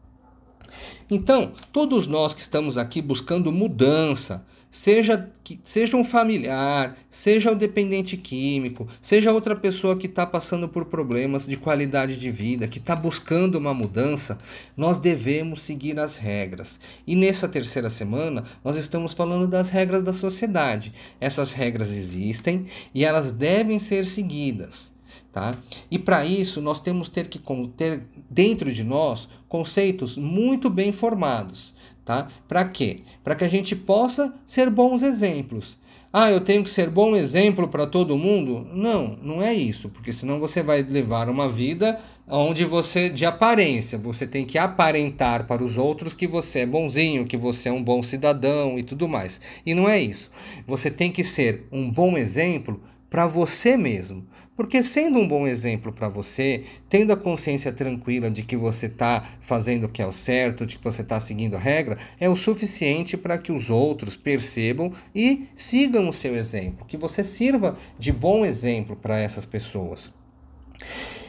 Então, 1.10 1.54
todos 1.74 2.08
nós 2.08 2.34
que 2.34 2.40
estamos 2.40 2.78
aqui 2.78 3.02
buscando 3.02 3.52
mudança, 3.52 4.46
seja, 4.70 5.30
seja 5.62 5.98
um 5.98 6.04
familiar, 6.06 6.98
seja 7.10 7.52
o 7.52 7.56
dependente 7.56 8.16
químico, 8.16 8.88
seja 9.02 9.34
outra 9.34 9.54
pessoa 9.54 9.98
que 9.98 10.06
está 10.06 10.26
passando 10.26 10.70
por 10.70 10.86
problemas 10.86 11.46
de 11.46 11.58
qualidade 11.58 12.18
de 12.18 12.32
vida, 12.32 12.68
que 12.70 12.78
está 12.78 12.96
buscando 12.96 13.56
uma 13.56 13.74
mudança, 13.74 14.38
nós 14.78 15.00
devemos 15.00 15.62
seguir 15.62 16.00
as 16.00 16.16
regras. 16.16 16.80
E 17.06 17.14
nessa 17.14 17.50
terceira 17.50 17.90
semana, 17.90 18.46
nós 18.64 18.78
estamos 18.78 19.12
falando 19.12 19.48
das 19.48 19.70
regras 19.70 20.04
da 20.04 20.14
sociedade. 20.14 20.94
Essas 21.20 21.52
regras 21.52 21.90
existem 21.90 22.68
e 22.96 23.04
elas 23.04 23.34
devem 23.34 23.80
ser 23.80 24.06
seguidas. 24.06 24.94
Tá? 25.32 25.58
E 25.90 25.98
para 25.98 26.26
isso 26.26 26.62
nós 26.62 26.80
temos 26.80 27.08
ter 27.08 27.28
que 27.28 27.40
ter 27.78 28.04
dentro 28.30 28.72
de 28.74 28.84
nós 28.84 29.30
conceitos 29.48 30.18
muito 30.18 30.70
bem 30.70 30.92
formados. 30.92 31.74
Tá? 32.04 32.28
Para 32.48 32.66
quê? 32.66 33.02
Para 33.24 33.36
que 33.36 33.44
a 33.44 33.48
gente 33.48 33.76
possa 33.76 34.34
ser 34.46 34.70
bons 34.70 35.02
exemplos. 35.02 35.80
Ah, 36.14 36.30
eu 36.30 36.42
tenho 36.42 36.62
que 36.62 36.70
ser 36.70 36.90
bom 36.90 37.16
exemplo 37.16 37.70
para 37.70 37.88
todo 37.88 38.18
mundo? 38.18 38.68
Não, 38.74 39.18
não 39.22 39.42
é 39.42 39.54
isso, 39.54 39.88
porque 39.88 40.12
senão 40.12 40.42
você 40.42 40.62
vai 40.62 40.82
levar 40.82 41.30
uma 41.30 41.48
vida 41.48 42.02
onde 42.28 42.66
você, 42.66 43.10
de 43.10 43.26
aparência, 43.26 43.98
você 43.98 44.28
tem 44.28 44.46
que 44.46 44.58
aparentar 44.58 45.48
para 45.48 45.64
os 45.64 45.78
outros 45.78 46.14
que 46.14 46.28
você 46.28 46.60
é 46.60 46.66
bonzinho, 46.66 47.26
que 47.26 47.38
você 47.38 47.70
é 47.70 47.72
um 47.72 47.82
bom 47.82 48.04
cidadão 48.04 48.78
e 48.78 48.84
tudo 48.84 49.08
mais. 49.08 49.40
E 49.66 49.74
não 49.74 49.88
é 49.88 50.02
isso. 50.02 50.32
Você 50.68 50.92
tem 50.92 51.12
que 51.12 51.24
ser 51.24 51.66
um 51.72 51.90
bom 51.90 52.18
exemplo 52.18 52.82
para 53.12 53.28
você 53.28 53.76
mesmo. 53.76 54.26
Porque 54.56 54.82
sendo 54.82 55.20
um 55.20 55.28
bom 55.28 55.46
exemplo 55.46 55.92
para 55.92 56.08
você, 56.08 56.64
tendo 56.88 57.12
a 57.12 57.18
consciência 57.18 57.74
tranquila 57.74 58.32
de 58.32 58.42
que 58.42 58.56
você 58.56 58.86
está 58.86 59.36
fazendo 59.42 59.84
o 59.84 59.90
que 59.90 60.02
é 60.02 60.08
o 60.08 60.14
certo, 60.14 60.66
de 60.66 60.78
que 60.78 60.84
você 60.84 61.02
está 61.02 61.20
seguindo 61.20 61.58
a 61.58 61.60
regra, 61.60 61.98
é 62.18 62.30
o 62.30 62.38
suficiente 62.38 63.18
para 63.18 63.38
que 63.38 63.52
os 63.52 63.70
outros 63.70 64.16
percebam 64.16 64.94
e 65.14 65.48
sigam 65.54 66.08
o 66.08 66.14
seu 66.14 66.36
exemplo, 66.36 66.86
que 66.88 66.96
você 66.96 67.22
sirva 67.22 67.78
de 68.00 68.14
bom 68.14 68.46
exemplo 68.46 68.96
para 68.96 69.20
essas 69.20 69.46
pessoas. 69.46 70.14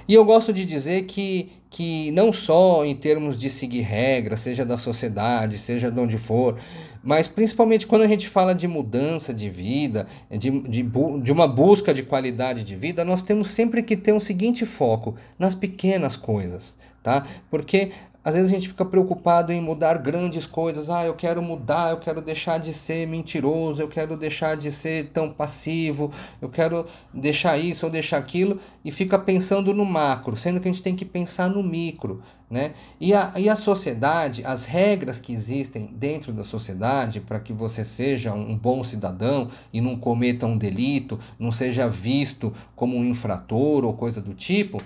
E 0.06 0.14
eu 0.14 0.24
gosto 0.24 0.52
de 0.52 0.64
dizer 0.64 1.02
que, 1.02 1.50
que 1.72 2.10
não 2.10 2.32
só 2.32 2.84
em 2.84 2.94
termos 2.94 3.40
de 3.40 3.48
seguir 3.48 3.80
regras, 3.80 4.40
seja 4.40 4.64
da 4.64 4.76
sociedade, 4.76 5.56
seja 5.56 5.90
de 5.90 5.98
onde 5.98 6.18
for, 6.18 6.58
mas 7.02 7.26
principalmente 7.26 7.86
quando 7.86 8.02
a 8.02 8.06
gente 8.06 8.28
fala 8.28 8.54
de 8.54 8.68
mudança 8.68 9.32
de 9.32 9.48
vida, 9.48 10.06
de, 10.30 10.50
de, 10.60 10.82
de 11.22 11.32
uma 11.32 11.48
busca 11.48 11.94
de 11.94 12.02
qualidade 12.02 12.62
de 12.62 12.76
vida, 12.76 13.06
nós 13.06 13.22
temos 13.22 13.48
sempre 13.48 13.82
que 13.82 13.96
ter 13.96 14.12
um 14.12 14.20
seguinte 14.20 14.66
foco 14.66 15.16
nas 15.38 15.54
pequenas 15.54 16.14
coisas, 16.14 16.76
tá? 17.02 17.26
Porque 17.50 17.90
às 18.24 18.34
vezes 18.34 18.50
a 18.50 18.54
gente 18.54 18.68
fica 18.68 18.84
preocupado 18.84 19.52
em 19.52 19.60
mudar 19.60 19.98
grandes 19.98 20.46
coisas. 20.46 20.88
Ah, 20.88 21.04
eu 21.04 21.14
quero 21.14 21.42
mudar, 21.42 21.90
eu 21.90 21.96
quero 21.96 22.20
deixar 22.20 22.58
de 22.58 22.72
ser 22.72 23.06
mentiroso, 23.06 23.82
eu 23.82 23.88
quero 23.88 24.16
deixar 24.16 24.56
de 24.56 24.70
ser 24.70 25.10
tão 25.10 25.32
passivo, 25.32 26.12
eu 26.40 26.48
quero 26.48 26.86
deixar 27.12 27.58
isso 27.58 27.86
ou 27.86 27.90
deixar 27.90 28.18
aquilo, 28.18 28.58
e 28.84 28.92
fica 28.92 29.18
pensando 29.18 29.74
no 29.74 29.84
macro, 29.84 30.36
sendo 30.36 30.60
que 30.60 30.68
a 30.68 30.72
gente 30.72 30.82
tem 30.82 30.94
que 30.94 31.04
pensar 31.04 31.48
no 31.48 31.62
micro. 31.62 32.22
Né? 32.48 32.74
E, 33.00 33.14
a, 33.14 33.32
e 33.38 33.48
a 33.48 33.56
sociedade, 33.56 34.44
as 34.44 34.66
regras 34.66 35.18
que 35.18 35.32
existem 35.32 35.86
dentro 35.86 36.34
da 36.34 36.44
sociedade 36.44 37.18
para 37.18 37.40
que 37.40 37.50
você 37.50 37.82
seja 37.82 38.34
um 38.34 38.58
bom 38.58 38.84
cidadão 38.84 39.48
e 39.72 39.80
não 39.80 39.96
cometa 39.96 40.46
um 40.46 40.58
delito, 40.58 41.18
não 41.38 41.50
seja 41.50 41.88
visto 41.88 42.52
como 42.76 42.94
um 42.94 43.06
infrator 43.06 43.86
ou 43.86 43.94
coisa 43.94 44.20
do 44.20 44.34
tipo, 44.34 44.82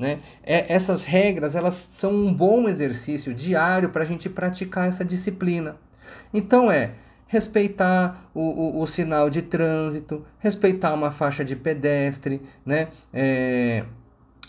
né? 0.00 0.18
É, 0.42 0.72
essas 0.72 1.04
regras 1.04 1.54
elas 1.54 1.74
são 1.74 2.12
um 2.12 2.32
bom 2.32 2.66
exercício 2.68 3.34
diário 3.34 3.90
para 3.90 4.02
a 4.02 4.06
gente 4.06 4.30
praticar 4.30 4.88
essa 4.88 5.04
disciplina. 5.04 5.76
Então 6.32 6.70
é 6.70 6.92
respeitar 7.26 8.28
o, 8.34 8.40
o, 8.40 8.80
o, 8.80 8.86
sinal 8.86 9.30
de 9.30 9.42
trânsito, 9.42 10.24
respeitar 10.38 10.92
uma 10.94 11.12
faixa 11.12 11.44
de 11.44 11.54
pedestre, 11.54 12.42
né? 12.66 12.88
É, 13.12 13.84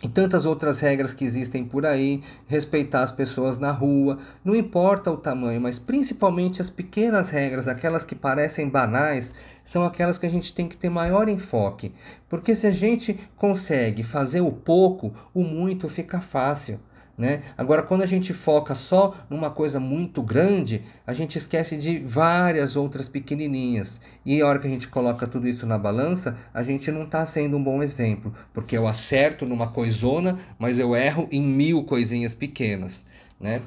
e 0.02 0.10
tantas 0.10 0.48
outras 0.48 0.80
regras 0.80 1.14
que 1.14 1.24
existem 1.24 1.64
por 1.64 1.86
aí, 1.86 2.24
respeitar 2.48 3.04
as 3.04 3.12
pessoas 3.12 3.60
na 3.60 3.72
rua, 3.72 4.18
não 4.44 4.56
importa 4.56 5.12
o 5.12 5.18
tamanho, 5.18 5.62
mas 5.62 5.78
principalmente 5.78 6.60
as 6.60 6.72
pequenas 6.72 7.30
regras, 7.30 7.68
aquelas 7.68 8.04
que 8.04 8.16
parecem 8.16 8.68
banais, 8.68 9.32
são 9.64 9.84
aquelas 9.84 10.18
que 10.18 10.26
a 10.26 10.30
gente 10.30 10.54
tem 10.54 10.68
que 10.68 10.78
ter 10.78 10.90
maior 10.90 11.30
enfoque, 11.30 11.94
porque 12.28 12.56
se 12.56 12.68
a 12.68 12.72
gente 12.72 13.20
consegue 13.36 14.04
fazer 14.04 14.42
o 14.42 14.52
pouco, 14.52 15.14
o 15.34 15.44
muito 15.44 15.88
fica 15.90 16.20
fácil. 16.20 16.80
Né? 17.18 17.44
Agora, 17.56 17.84
quando 17.84 18.02
a 18.02 18.08
gente 18.08 18.34
foca 18.34 18.74
só 18.74 19.14
numa 19.30 19.52
coisa 19.52 19.80
muito 19.80 20.24
grande, 20.24 20.82
a 21.06 21.14
gente 21.14 21.38
esquece 21.38 21.78
de 21.78 22.00
várias 22.00 22.76
outras 22.76 23.08
pequenininhas. 23.08 24.02
E 24.26 24.42
a 24.42 24.48
hora 24.48 24.58
que 24.58 24.66
a 24.66 24.70
gente 24.70 24.88
coloca 24.88 25.28
tudo 25.28 25.48
isso 25.48 25.68
na 25.68 25.78
balança, 25.78 26.36
a 26.52 26.64
gente 26.64 26.92
não 26.92 27.04
está 27.04 27.24
sendo 27.26 27.58
um 27.58 27.64
bom 27.64 27.84
exemplo, 27.84 28.34
porque 28.52 28.76
eu 28.76 28.88
acerto 28.88 29.46
numa 29.46 29.68
coisona, 29.68 30.40
mas 30.58 30.80
eu 30.80 30.96
erro 30.96 31.28
em 31.32 31.44
mil 31.44 31.84
coisinhas 31.84 32.34
pequenas. 32.34 33.06
Né? 33.42 33.62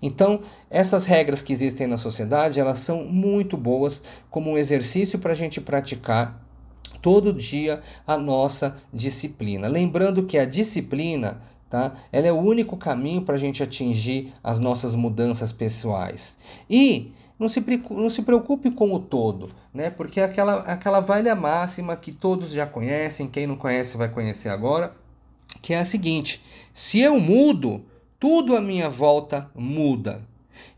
Então, 0.00 0.40
essas 0.70 1.04
regras 1.04 1.42
que 1.42 1.52
existem 1.52 1.86
na 1.86 1.96
sociedade, 1.96 2.60
elas 2.60 2.78
são 2.78 3.04
muito 3.04 3.56
boas 3.56 4.02
como 4.30 4.50
um 4.50 4.58
exercício 4.58 5.18
para 5.18 5.32
a 5.32 5.36
gente 5.36 5.60
praticar 5.60 6.40
todo 7.02 7.32
dia 7.32 7.82
a 8.06 8.16
nossa 8.16 8.76
disciplina. 8.92 9.68
Lembrando 9.68 10.24
que 10.24 10.38
a 10.38 10.44
disciplina 10.44 11.40
Tá? 11.68 11.96
Ela 12.12 12.28
é 12.28 12.32
o 12.32 12.38
único 12.38 12.76
caminho 12.76 13.22
para 13.22 13.34
a 13.34 13.38
gente 13.38 13.60
atingir 13.60 14.32
as 14.42 14.60
nossas 14.60 14.94
mudanças 14.94 15.50
pessoais. 15.50 16.38
E 16.70 17.12
não 17.38 17.48
se, 17.48 17.62
não 17.90 18.08
se 18.08 18.22
preocupe 18.22 18.70
com 18.70 18.94
o 18.94 19.00
todo, 19.00 19.50
né? 19.74 19.90
porque 19.90 20.20
aquela, 20.20 20.60
aquela 20.60 21.00
velha 21.00 21.34
máxima 21.34 21.96
que 21.96 22.12
todos 22.12 22.52
já 22.52 22.66
conhecem, 22.66 23.28
quem 23.28 23.48
não 23.48 23.56
conhece 23.56 23.96
vai 23.96 24.08
conhecer 24.08 24.48
agora, 24.48 24.94
que 25.60 25.74
é 25.74 25.80
a 25.80 25.84
seguinte: 25.84 26.42
se 26.72 27.00
eu 27.00 27.18
mudo, 27.18 27.84
tudo 28.18 28.56
à 28.56 28.60
minha 28.60 28.88
volta 28.88 29.50
muda. 29.54 30.26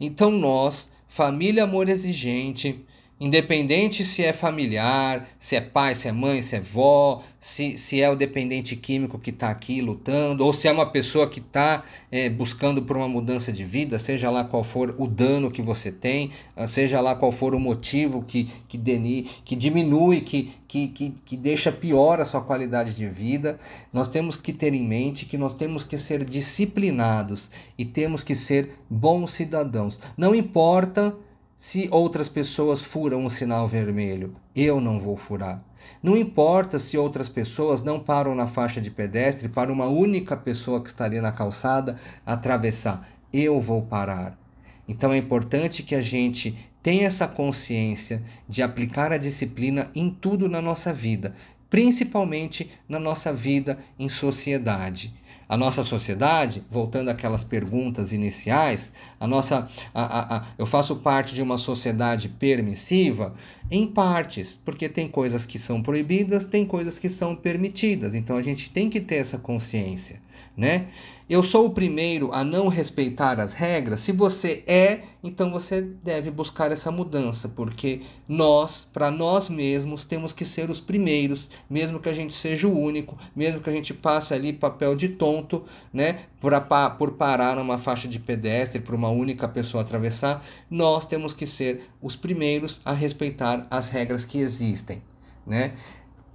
Então 0.01 0.31
nós, 0.31 0.91
família 1.07 1.65
amor 1.65 1.89
exigente, 1.89 2.85
Independente 3.21 4.05
se 4.05 4.23
é 4.23 4.33
familiar, 4.33 5.29
se 5.41 5.57
é 5.57 5.61
pai, 5.61 5.97
se 5.97 6.07
é 6.07 6.13
mãe, 6.13 6.41
se 6.41 6.55
é 6.55 6.61
vó, 6.61 7.21
se, 7.41 7.77
se 7.77 8.01
é 8.01 8.09
o 8.09 8.15
dependente 8.15 8.77
químico 8.77 9.19
que 9.19 9.31
está 9.31 9.51
aqui 9.51 9.81
lutando, 9.81 10.45
ou 10.45 10.53
se 10.53 10.69
é 10.69 10.73
uma 10.73 10.87
pessoa 10.87 11.29
que 11.29 11.41
está 11.41 11.83
é, 12.13 12.31
buscando 12.31 12.83
por 12.83 12.97
uma 12.97 13.09
mudança 13.09 13.53
de 13.53 13.65
vida, 13.65 13.99
seja 13.99 14.31
lá 14.31 14.45
qual 14.45 14.63
for 14.63 14.95
o 14.99 15.09
dano 15.09 15.51
que 15.51 15.61
você 15.61 15.91
tem, 15.91 16.31
ah, 16.55 16.69
seja 16.69 17.01
lá 17.01 17.17
qual 17.17 17.33
for 17.33 17.57
o 17.57 17.61
motivo 17.61 18.23
que, 18.23 18.45
que, 18.69 18.79
deni, 18.79 19.29
que 19.45 19.57
diminui, 19.57 20.21
que, 20.21 20.53
que, 20.69 20.89
que, 20.89 21.11
que 21.25 21.37
deixa 21.37 21.73
pior 21.73 22.21
a 22.21 22.25
sua 22.25 22.41
qualidade 22.41 22.95
de 22.95 23.09
vida, 23.09 23.59
nós 23.93 24.09
temos 24.09 24.41
que 24.41 24.53
ter 24.53 24.73
em 24.75 24.87
mente 24.87 25.27
que 25.27 25.37
nós 25.37 25.55
temos 25.55 25.83
que 25.83 25.99
ser 25.99 26.25
disciplinados 26.25 27.51
e 27.77 27.85
temos 27.85 28.23
que 28.23 28.37
ser 28.37 28.79
bons 28.89 29.33
cidadãos. 29.33 29.99
Não 30.17 30.35
importa 30.37 31.17
se 31.59 31.89
outras 31.91 32.29
pessoas 32.29 32.81
furam 32.81 33.25
o 33.25 33.31
sinal 33.31 33.67
vermelho, 33.67 34.37
eu 34.55 34.81
não 34.81 35.01
vou 35.01 35.17
furar. 35.17 35.61
Não 36.01 36.17
importa 36.17 36.79
se 36.79 36.97
outras 36.97 37.29
pessoas 37.29 37.83
não 37.83 37.99
param 37.99 38.33
na 38.33 38.47
faixa 38.47 38.81
de 38.81 38.93
pedestre 38.93 39.49
para 39.49 39.73
uma 39.73 39.87
única 39.87 40.37
pessoa 40.37 40.81
que 40.81 40.89
estaria 40.89 41.21
na 41.21 41.33
calçada 41.33 41.99
atravessar, 42.25 43.09
eu 43.33 43.61
vou 43.61 43.83
parar. 43.83 44.39
Então 44.87 45.13
é 45.13 45.19
importante 45.19 45.83
que 45.83 45.97
a 45.97 46.01
gente 46.01 46.57
tenha 46.81 47.09
essa 47.09 47.27
consciência 47.27 48.23
de 48.49 48.63
aplicar 48.63 49.13
a 49.13 49.19
disciplina 49.19 49.91
em 49.97 50.11
tudo 50.11 50.49
na 50.49 50.63
nossa 50.63 50.93
vida, 50.93 51.35
principalmente 51.71 52.71
na 52.89 52.99
nossa 52.99 53.33
vida 53.33 53.79
em 53.99 54.09
sociedade. 54.09 55.15
A 55.49 55.57
nossa 55.57 55.83
sociedade, 55.83 56.63
voltando 56.71 57.09
àquelas 57.09 57.43
perguntas 57.43 58.13
iniciais, 58.13 58.93
a 59.19 59.27
nossa, 59.27 59.67
a, 59.95 60.03
a, 60.03 60.37
a, 60.37 60.47
eu 60.59 60.67
faço 60.67 60.97
parte 60.97 61.35
de 61.35 61.41
uma 61.41 61.57
sociedade 61.57 62.29
permissiva 62.29 63.33
em 63.71 63.87
partes, 63.87 64.61
porque 64.63 64.91
tem 64.91 65.09
coisas 65.09 65.47
que 65.47 65.59
são 65.59 65.83
proibidas, 65.83 66.45
tem 66.45 66.67
coisas 66.67 66.99
que 66.99 67.09
são 67.09 67.35
permitidas. 67.35 68.15
Então 68.15 68.37
a 68.37 68.43
gente 68.43 68.71
tem 68.71 68.91
que 68.91 69.01
ter 69.01 69.17
essa 69.17 69.39
consciência, 69.39 70.21
né? 70.55 70.89
Eu 71.29 71.43
sou 71.43 71.67
o 71.67 71.71
primeiro 71.71 72.33
a 72.33 72.43
não 72.43 72.69
respeitar 72.69 73.39
as 73.39 73.53
regras? 73.53 74.01
Se 74.01 74.13
você 74.13 74.65
é, 74.67 75.03
então 75.23 75.51
você 75.51 75.83
deve 75.83 76.31
buscar 76.31 76.73
essa 76.73 76.91
mudança, 76.91 77.51
porque 77.51 78.01
nós, 78.27 78.89
para 78.91 79.11
nós 79.11 79.51
mesmos, 79.51 80.07
temos 80.07 80.33
que 80.33 80.47
ser 80.47 80.71
os 80.71 80.81
primeiros, 80.81 81.51
mesmo 81.69 82.01
que 82.01 82.09
a 82.09 82.15
gente 82.15 82.35
seja 82.35 82.67
o 82.67 82.79
único, 82.79 83.19
mesmo 83.37 83.61
que 83.61 83.69
a 83.69 83.73
gente 83.73 83.93
passe 83.93 84.33
ali 84.33 84.55
papel 84.55 84.97
de 84.97 85.11
tonto, 85.11 85.65
né, 85.93 86.21
por, 86.41 86.53
por 86.97 87.13
parar 87.13 87.57
numa 87.57 87.77
faixa 87.77 88.09
de 88.09 88.19
pedestre, 88.19 88.81
por 88.81 88.95
uma 88.95 89.11
única 89.11 89.47
pessoa 89.47 89.83
atravessar, 89.83 90.43
nós 90.71 91.05
temos 91.05 91.35
que 91.35 91.47
ser 91.47 91.91
os 92.01 92.17
primeiros 92.17 92.81
a 92.87 92.95
respeitar 92.95 93.67
as 93.71 93.91
regras 93.91 94.25
que 94.25 94.39
existem, 94.39 95.03
né? 95.47 95.75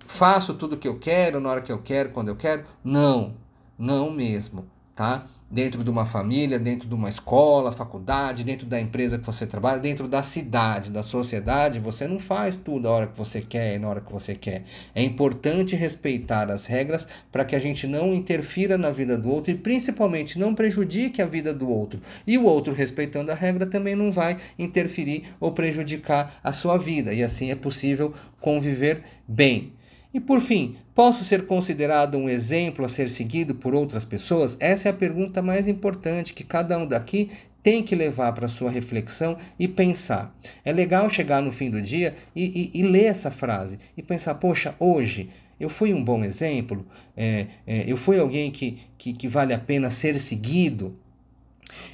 Faço 0.06 0.54
tudo 0.54 0.76
o 0.76 0.78
que 0.78 0.88
eu 0.88 1.00
quero, 1.00 1.40
na 1.40 1.50
hora 1.50 1.62
que 1.62 1.72
eu 1.72 1.80
quero, 1.80 2.12
quando 2.12 2.28
eu 2.28 2.36
quero? 2.36 2.66
Não, 2.84 3.36
não 3.80 4.12
mesmo 4.12 4.72
tá? 4.96 5.28
Dentro 5.50 5.84
de 5.84 5.90
uma 5.90 6.04
família, 6.04 6.58
dentro 6.58 6.88
de 6.90 6.96
uma 6.96 7.10
escola, 7.10 7.72
faculdade, 7.72 8.44
dentro 8.44 8.66
da 8.66 8.82
empresa 8.82 9.20
que 9.20 9.26
você 9.26 9.46
trabalha, 9.46 9.80
dentro 9.80 10.08
da 10.08 10.24
cidade, 10.24 10.90
da 10.90 11.04
sociedade, 11.04 11.78
você 11.78 12.08
não 12.08 12.18
faz 12.18 12.56
tudo 12.56 12.88
a 12.88 12.92
hora 12.92 13.08
que 13.08 13.16
você 13.16 13.40
quer 13.40 13.76
e 13.76 13.80
na 13.80 13.88
hora 13.88 14.02
que 14.02 14.12
você 14.12 14.34
quer. 14.34 14.64
É 14.96 15.04
importante 15.04 15.76
respeitar 15.76 16.50
as 16.50 16.66
regras 16.66 17.08
para 17.32 17.46
que 17.46 17.56
a 17.56 17.60
gente 17.60 17.86
não 17.86 18.16
interfira 18.16 18.80
na 18.80 18.90
vida 18.90 19.16
do 19.16 19.30
outro 19.30 19.52
e 19.52 19.56
principalmente 19.56 20.40
não 20.40 20.56
prejudique 20.56 21.22
a 21.22 21.28
vida 21.28 21.54
do 21.54 21.70
outro. 21.70 22.02
E 22.26 22.36
o 22.36 22.46
outro, 22.46 22.74
respeitando 22.74 23.32
a 23.32 23.36
regra, 23.36 23.68
também 23.68 23.96
não 23.96 24.12
vai 24.12 24.38
interferir 24.58 25.26
ou 25.40 25.52
prejudicar 25.52 26.40
a 26.44 26.52
sua 26.52 26.78
vida. 26.78 27.14
E 27.14 27.22
assim 27.22 27.52
é 27.52 27.56
possível 27.56 28.12
conviver 28.42 29.04
bem. 29.28 29.74
E 30.14 30.20
por 30.20 30.40
fim, 30.42 30.76
posso 30.94 31.26
ser 31.26 31.48
considerado 31.48 32.20
um 32.20 32.30
exemplo 32.30 32.86
a 32.86 32.88
ser 32.88 33.10
seguido 33.10 33.56
por 33.56 33.74
outras 33.74 34.06
pessoas? 34.06 34.56
Essa 34.60 34.90
é 34.90 34.92
a 34.92 34.96
pergunta 34.96 35.42
mais 35.42 35.68
importante 35.68 36.36
que 36.36 36.44
cada 36.44 36.78
um 36.78 36.86
daqui 36.86 37.32
tem 37.64 37.82
que 37.82 37.96
levar 37.96 38.32
para 38.34 38.48
sua 38.48 38.70
reflexão 38.70 39.38
e 39.58 39.68
pensar. 39.68 40.36
É 40.64 40.72
legal 40.72 41.10
chegar 41.10 41.42
no 41.42 41.52
fim 41.52 41.72
do 41.72 41.82
dia 41.82 42.14
e, 42.36 42.72
e, 42.76 42.80
e 42.80 42.84
ler 42.84 43.06
essa 43.06 43.32
frase 43.32 43.80
e 43.98 44.04
pensar: 44.04 44.36
poxa, 44.36 44.76
hoje 44.80 45.30
eu 45.60 45.70
fui 45.70 45.94
um 45.94 46.04
bom 46.04 46.24
exemplo, 46.24 46.86
é, 47.18 47.48
é, 47.66 47.92
eu 47.92 47.98
fui 47.98 48.20
alguém 48.20 48.52
que, 48.52 48.80
que, 48.98 49.14
que 49.14 49.28
vale 49.28 49.54
a 49.54 49.60
pena 49.60 49.90
ser 49.90 50.20
seguido. 50.20 51.00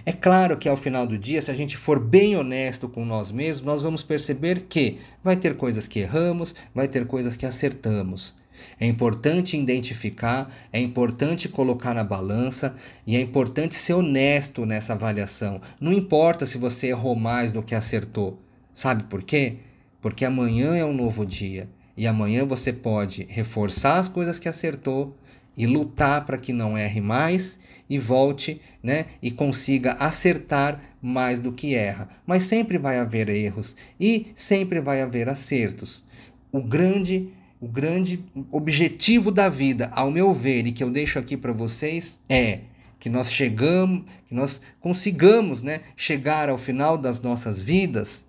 É 0.09 0.11
claro 0.11 0.57
que 0.57 0.67
ao 0.67 0.75
final 0.75 1.05
do 1.05 1.19
dia, 1.19 1.39
se 1.39 1.51
a 1.51 1.53
gente 1.53 1.77
for 1.77 1.99
bem 1.99 2.35
honesto 2.35 2.89
com 2.89 3.05
nós 3.05 3.31
mesmos, 3.31 3.63
nós 3.63 3.83
vamos 3.83 4.01
perceber 4.01 4.61
que 4.61 4.97
vai 5.23 5.35
ter 5.35 5.55
coisas 5.55 5.87
que 5.87 5.99
erramos, 5.99 6.55
vai 6.73 6.87
ter 6.87 7.05
coisas 7.05 7.35
que 7.35 7.45
acertamos. 7.45 8.33
É 8.79 8.87
importante 8.87 9.55
identificar, 9.55 10.51
é 10.73 10.81
importante 10.81 11.47
colocar 11.47 11.93
na 11.93 12.03
balança 12.03 12.75
e 13.05 13.15
é 13.15 13.21
importante 13.21 13.75
ser 13.75 13.93
honesto 13.93 14.65
nessa 14.65 14.93
avaliação. 14.93 15.61
Não 15.79 15.93
importa 15.93 16.43
se 16.47 16.57
você 16.57 16.87
errou 16.87 17.15
mais 17.15 17.51
do 17.51 17.61
que 17.61 17.75
acertou. 17.75 18.39
Sabe 18.73 19.03
por 19.03 19.21
quê? 19.21 19.57
Porque 20.01 20.25
amanhã 20.25 20.75
é 20.75 20.83
um 20.83 20.91
novo 20.91 21.23
dia 21.23 21.69
e 21.95 22.07
amanhã 22.07 22.47
você 22.47 22.73
pode 22.73 23.27
reforçar 23.29 23.99
as 23.99 24.09
coisas 24.09 24.39
que 24.39 24.49
acertou 24.49 25.15
e 25.55 25.67
lutar 25.67 26.25
para 26.25 26.39
que 26.39 26.51
não 26.51 26.75
erre 26.75 26.99
mais 26.99 27.58
e 27.89 27.97
volte, 27.97 28.61
né, 28.83 29.07
e 29.21 29.31
consiga 29.31 29.93
acertar 29.93 30.79
mais 31.01 31.39
do 31.39 31.51
que 31.51 31.73
erra. 31.73 32.07
Mas 32.25 32.43
sempre 32.43 32.77
vai 32.77 32.99
haver 32.99 33.29
erros 33.29 33.75
e 33.99 34.27
sempre 34.35 34.79
vai 34.79 35.01
haver 35.01 35.27
acertos. 35.27 36.05
O 36.51 36.61
grande 36.61 37.29
o 37.61 37.67
grande 37.67 38.23
objetivo 38.51 39.31
da 39.31 39.49
vida, 39.49 39.89
ao 39.93 40.09
meu 40.09 40.33
ver, 40.33 40.65
e 40.65 40.71
que 40.71 40.81
eu 40.81 40.89
deixo 40.89 41.19
aqui 41.19 41.35
para 41.35 41.51
vocês 41.51 42.17
é 42.29 42.61
que 42.97 43.09
nós 43.09 43.33
chegamos, 43.33 44.05
que 44.27 44.33
nós 44.33 44.61
consigamos, 44.79 45.61
né, 45.61 45.81
chegar 45.95 46.47
ao 46.47 46.57
final 46.57 46.97
das 46.97 47.19
nossas 47.21 47.59
vidas 47.59 48.25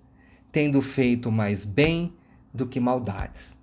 tendo 0.53 0.83
feito 0.83 1.31
mais 1.31 1.65
bem 1.65 2.13
do 2.53 2.67
que 2.67 2.81
maldades. 2.81 3.59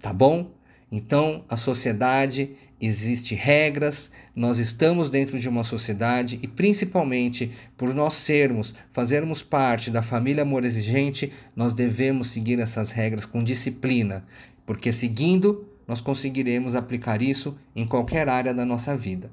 Tá 0.00 0.12
bom? 0.12 0.50
Então, 0.90 1.44
a 1.48 1.56
sociedade 1.56 2.56
existe 2.80 3.34
regras, 3.34 4.10
nós 4.34 4.58
estamos 4.58 5.10
dentro 5.10 5.38
de 5.38 5.48
uma 5.48 5.62
sociedade 5.62 6.38
e 6.42 6.48
principalmente 6.48 7.52
por 7.76 7.94
nós 7.94 8.14
sermos, 8.14 8.74
fazermos 8.90 9.42
parte 9.42 9.90
da 9.90 10.02
família 10.02 10.42
amor 10.42 10.64
exigente, 10.64 11.32
nós 11.54 11.74
devemos 11.74 12.30
seguir 12.30 12.58
essas 12.58 12.90
regras 12.90 13.26
com 13.26 13.44
disciplina, 13.44 14.24
porque 14.64 14.92
seguindo 14.92 15.68
nós 15.86 16.00
conseguiremos 16.00 16.74
aplicar 16.74 17.20
isso 17.20 17.58
em 17.74 17.86
qualquer 17.86 18.28
área 18.28 18.54
da 18.54 18.64
nossa 18.64 18.96
vida. 18.96 19.30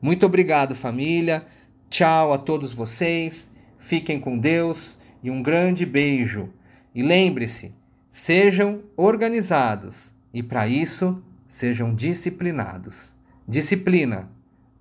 Muito 0.00 0.26
obrigado, 0.26 0.74
família. 0.74 1.46
Tchau 1.88 2.32
a 2.32 2.38
todos 2.38 2.72
vocês. 2.72 3.52
Fiquem 3.78 4.18
com 4.18 4.36
Deus 4.36 4.98
e 5.22 5.30
um 5.30 5.42
grande 5.42 5.86
beijo. 5.86 6.50
E 6.92 7.02
lembre-se, 7.02 7.72
sejam 8.10 8.82
organizados 8.96 10.12
e 10.34 10.42
para 10.42 10.66
isso 10.66 11.22
sejam 11.52 11.94
disciplinados. 11.94 13.14
Disciplina, 13.46 14.30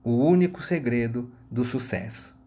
o 0.01 0.25
único 0.25 0.63
segredo 0.63 1.29
do 1.51 1.65
sucesso. 1.65 2.39